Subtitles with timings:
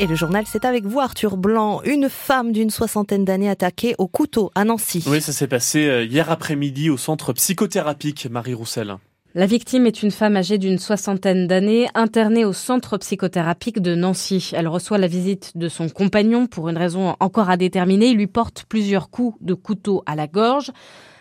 [0.00, 1.80] Et le journal, c'est avec vous, Arthur Blanc.
[1.84, 5.04] Une femme d'une soixantaine d'années attaquée au couteau à Nancy.
[5.06, 8.96] Oui, ça s'est passé euh, hier après-midi au centre psychothérapique Marie Roussel.
[9.36, 14.50] La victime est une femme âgée d'une soixantaine d'années, internée au centre psychothérapique de Nancy.
[14.52, 18.06] Elle reçoit la visite de son compagnon pour une raison encore à déterminer.
[18.08, 20.72] Il lui porte plusieurs coups de couteau à la gorge.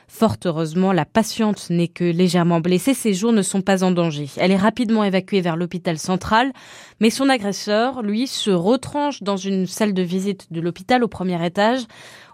[0.08, 2.94] Fort heureusement, la patiente n'est que légèrement blessée.
[2.94, 4.30] Ses jours ne sont pas en danger.
[4.38, 6.52] Elle est rapidement évacuée vers l'hôpital central,
[7.00, 11.44] mais son agresseur, lui, se retranche dans une salle de visite de l'hôpital au premier
[11.46, 11.82] étage.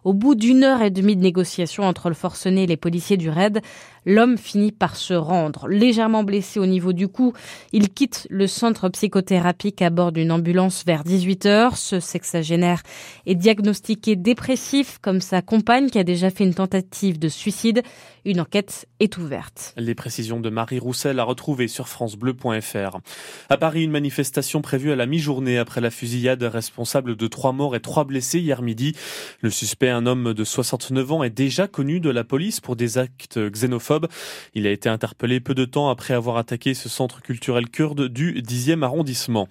[0.05, 3.29] Au bout d'une heure et demie de négociation entre le forcené et les policiers du
[3.29, 3.61] raid,
[4.05, 5.67] l'homme finit par se rendre.
[5.67, 7.33] Légèrement blessé au niveau du cou,
[7.73, 11.77] il quitte le centre psychothérapique à bord d'une ambulance vers 18 heures.
[11.77, 12.81] Ce sexagénaire
[13.25, 17.58] est diagnostiqué dépressif comme sa compagne qui a déjà fait une tentative de suicide.
[18.25, 19.73] Une enquête est ouverte.
[19.77, 22.99] Les précisions de Marie Roussel à retrouver sur francebleu.fr.
[23.49, 27.75] À Paris, une manifestation prévue à la mi-journée après la fusillade responsable de trois morts
[27.75, 28.95] et trois blessés hier midi.
[29.41, 32.97] Le suspect un homme de 69 ans, est déjà connu de la police pour des
[32.97, 34.07] actes xénophobes.
[34.53, 38.41] Il a été interpellé peu de temps après avoir attaqué ce centre culturel kurde du
[38.41, 39.47] 10e arrondissement.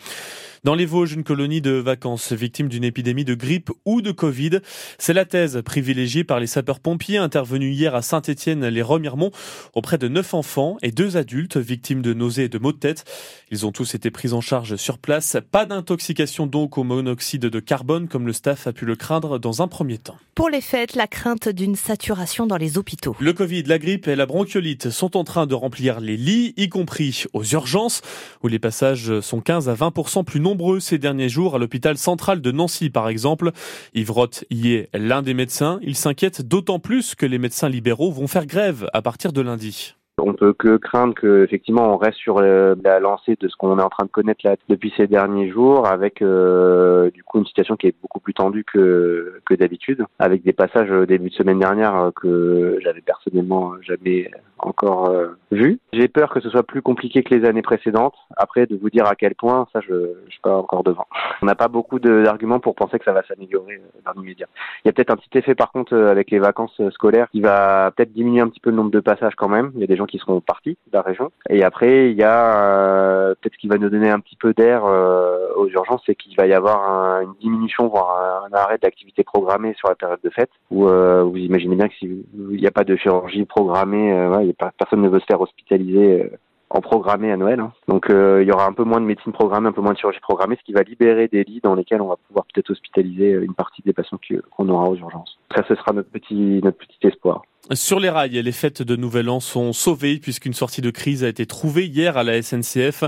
[0.64, 4.58] Dans les Vosges, une colonie de vacances victime d'une épidémie de grippe ou de Covid.
[4.98, 9.30] C'est la thèse privilégiée par les sapeurs-pompiers intervenus hier à Saint-Étienne-les-Remiremont
[9.74, 13.04] auprès de neuf enfants et deux adultes victimes de nausées et de maux de tête.
[13.52, 15.36] Ils ont tous été pris en charge sur place.
[15.52, 19.62] Pas d'intoxication donc au monoxyde de carbone comme le staff a pu le craindre dans
[19.62, 20.16] un premier temps.
[20.34, 23.16] Pour les fêtes, la crainte d'une saturation dans les hôpitaux.
[23.20, 26.68] Le Covid, la grippe et la bronchiolite sont en train de remplir les lits, y
[26.68, 28.02] compris aux urgences,
[28.42, 31.98] où les passages sont 15 à 20% plus nombreux nombreux ces derniers jours à l'hôpital
[31.98, 33.52] central de Nancy, par exemple.
[33.94, 34.10] Yves
[34.48, 35.78] y est l'un des médecins.
[35.82, 39.97] Il s'inquiète d'autant plus que les médecins libéraux vont faire grève à partir de lundi.
[40.18, 43.78] On peut que craindre que effectivement on reste sur euh, la lancée de ce qu'on
[43.78, 47.46] est en train de connaître là depuis ces derniers jours, avec euh, du coup une
[47.46, 51.34] situation qui est beaucoup plus tendue que que d'habitude, avec des passages au début de
[51.34, 55.12] semaine dernière euh, que j'avais personnellement jamais encore
[55.52, 55.78] vu.
[55.92, 58.16] J'ai peur que ce soit plus compliqué que les années précédentes.
[58.36, 59.94] Après, de vous dire à quel point, ça je
[60.26, 61.06] je suis pas encore devant.
[61.42, 64.46] On n'a pas beaucoup d'arguments pour penser que ça va s'améliorer dans l'immédiat.
[64.84, 67.92] Il y a peut-être un petit effet par contre avec les vacances scolaires qui va
[67.92, 69.70] peut-être diminuer un petit peu le nombre de passages quand même.
[69.74, 71.30] Il y a des gens qui seront partis de la région.
[71.48, 74.52] Et après, il y a euh, peut-être ce qui va nous donner un petit peu
[74.52, 79.22] d'air euh, aux urgences, c'est qu'il va y avoir une diminution, voire un, arrêt d'activité
[79.22, 82.70] programmée sur la période de fête, où euh, vous imaginez bien que s'il n'y a
[82.70, 86.30] pas de chirurgie programmée, ouais, pas, personne ne veut se faire hospitaliser
[86.70, 87.60] en programmé à Noël.
[87.60, 87.72] Hein.
[87.86, 90.20] Donc il y aura un peu moins de médecine programmée, un peu moins de chirurgie
[90.20, 93.54] programmée, ce qui va libérer des lits dans lesquels on va pouvoir peut-être hospitaliser une
[93.54, 94.18] partie des patients
[94.56, 95.38] qu'on aura aux urgences.
[95.54, 97.42] Ça, ce sera notre petit notre petit espoir.
[97.74, 101.28] Sur les rails, les fêtes de Nouvel An sont sauvées puisqu'une sortie de crise a
[101.28, 103.04] été trouvée hier à la SNCF.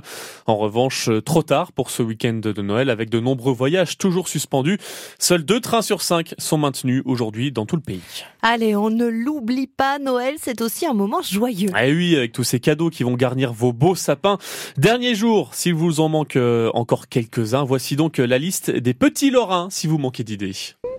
[0.47, 4.77] En revanche, trop tard pour ce week-end de Noël avec de nombreux voyages toujours suspendus.
[5.19, 8.03] Seuls deux trains sur cinq sont maintenus aujourd'hui dans tout le pays.
[8.43, 11.71] Allez, on ne l'oublie pas, Noël, c'est aussi un moment joyeux.
[11.81, 14.37] Eh oui, avec tous ces cadeaux qui vont garnir vos beaux sapins.
[14.77, 19.31] Dernier jour, s'il vous en manque euh, encore quelques-uns, voici donc la liste des petits
[19.31, 20.53] Lorrains si vous manquez d'idées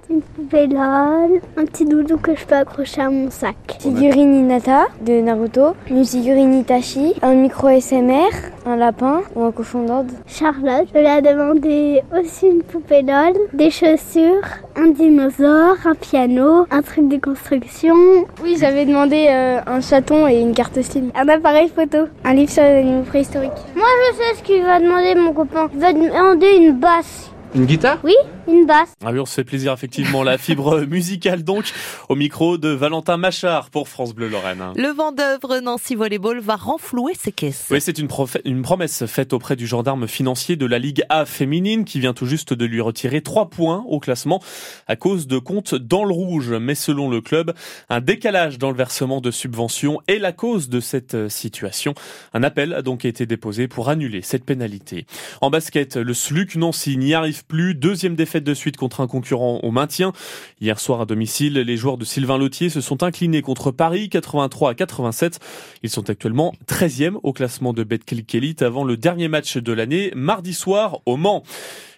[0.09, 3.55] une poupée LOL, un petit doudou que je peux accrocher à mon sac.
[3.79, 8.29] Figurine Inata de Naruto, une figurine Itachi, un micro SMR,
[8.65, 10.13] un lapin ou un cochon d'ordre.
[10.27, 14.41] Charlotte, je lui ai demandé aussi une poupée LOL, des chaussures,
[14.75, 17.95] un dinosaure, un piano, un truc de construction.
[18.43, 21.09] Oui, j'avais demandé euh, un chaton et une carte SIM.
[21.15, 23.51] Un appareil photo, un livre sur les animaux préhistoriques.
[23.75, 25.69] Moi, je sais ce qu'il va demander mon copain.
[25.73, 27.30] Il va demander une basse.
[27.53, 27.99] Une guitare?
[28.05, 28.13] Oui,
[28.47, 28.93] une basse.
[29.03, 30.23] Ah oui, on se fait plaisir effectivement.
[30.23, 31.65] La fibre musicale donc
[32.07, 34.63] au micro de Valentin Machard pour France Bleu Lorraine.
[34.77, 37.67] Le vent d'œuvre Nancy Volleyball va renflouer ses caisses.
[37.69, 38.07] Oui, c'est une,
[38.45, 42.25] une promesse faite auprès du gendarme financier de la Ligue A féminine qui vient tout
[42.25, 44.41] juste de lui retirer trois points au classement
[44.87, 46.53] à cause de comptes dans le rouge.
[46.53, 47.53] Mais selon le club,
[47.89, 51.95] un décalage dans le versement de subventions est la cause de cette situation.
[52.33, 55.05] Un appel a donc été déposé pour annuler cette pénalité.
[55.41, 57.75] En basket, le SLUC Nancy n'y arrive plus.
[57.75, 60.13] Deuxième défaite de suite contre un concurrent au maintien.
[60.59, 64.71] Hier soir à domicile, les joueurs de Sylvain Lautier se sont inclinés contre Paris 83
[64.71, 65.39] à 87.
[65.83, 70.11] Ils sont actuellement 13e au classement de Betclic Elite avant le dernier match de l'année,
[70.15, 71.43] mardi soir au Mans.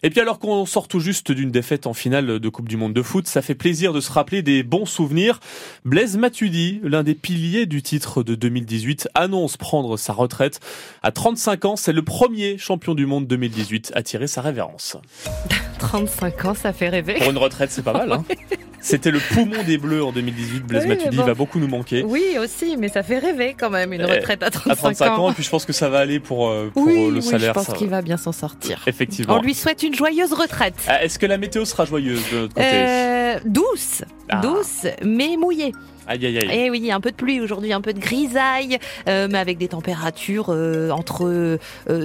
[0.04, 2.94] Et puis alors qu'on sort tout juste d'une défaite en finale de Coupe du Monde
[2.94, 5.40] de foot, ça fait plaisir de se rappeler des bons souvenirs.
[5.86, 10.60] Blaise Matuidi, l'un des piliers du titre de 2018, annonce prendre sa retraite.
[11.04, 14.98] À 35 ans, c'est le premier champion du monde 2018 à tirer sa révérence.
[15.80, 17.16] 35 ans, ça fait rêver.
[17.16, 18.12] Pour une retraite, c'est pas mal.
[18.12, 18.26] Hein
[18.84, 20.60] C'était le poumon des Bleus en 2018.
[20.68, 21.24] Blaise Oui, Matuidi bon.
[21.24, 22.04] va beaucoup nous manquer.
[22.04, 25.20] Oui, aussi, mais ça fait rêver quand même, une Euh, retraite à 35, À 35
[25.20, 27.16] ans, et puis je pense que ça va aller pour, euh, pour oui, euh, le
[27.16, 27.54] oui, salaire.
[27.54, 28.82] je pense ça- qu'il va bien s'en sortir.
[28.86, 29.36] Effectivement.
[29.36, 30.76] On lui souhaite une joyeuse retraite.
[30.88, 32.66] Ah, Est-ce que la météo sera joyeuse de notre côté?
[32.68, 33.13] Euh,
[33.46, 34.42] douce, Ah.
[34.42, 35.74] douce, mais mouillée.
[36.06, 36.60] Aïe aïe aïe.
[36.66, 38.78] Et oui, un peu de pluie aujourd'hui, un peu de grisaille,
[39.08, 41.58] euh, mais avec des températures euh, entre euh,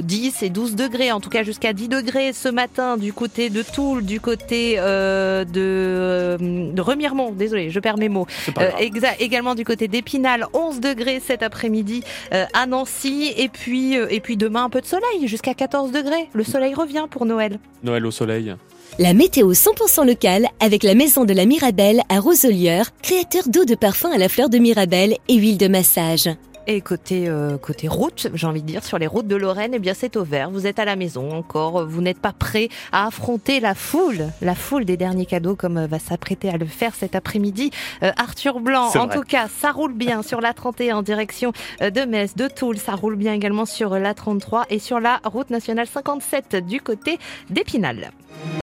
[0.03, 3.63] 10 et 12 degrés, en tout cas jusqu'à 10 degrés ce matin du côté de
[3.63, 8.29] Toul, du côté euh, de, euh, de Remiremont, désolé, je perds mes mots.
[8.59, 8.71] Euh,
[9.19, 14.21] également du côté d'Épinal, 11 degrés cet après-midi euh, à Nancy, et puis, euh, et
[14.21, 16.29] puis demain un peu de soleil, jusqu'à 14 degrés.
[16.35, 17.59] Le soleil revient pour Noël.
[17.83, 18.55] Noël au soleil.
[18.99, 23.77] La météo 100% locale avec la maison de la Mirabelle à Roselière, créateur d'eau de
[23.77, 26.29] parfum à la fleur de Mirabelle et huile de massage.
[26.71, 29.79] Et côté euh, côté route, j'ai envie de dire sur les routes de Lorraine, eh
[29.79, 30.51] bien c'est au vert.
[30.51, 34.55] Vous êtes à la maison encore, vous n'êtes pas prêt à affronter la foule, la
[34.55, 37.71] foule des derniers cadeaux comme va s'apprêter à le faire cet après-midi
[38.03, 38.89] euh, Arthur Blanc.
[38.97, 39.17] En vrai.
[39.17, 42.77] tout cas, ça roule bien sur la 31 en direction euh, de Metz, de Toul,
[42.77, 47.19] ça roule bien également sur la 33 et sur la route nationale 57 du côté
[47.49, 48.11] d'Épinal.